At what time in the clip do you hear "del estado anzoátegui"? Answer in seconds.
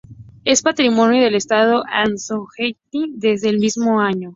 1.23-3.13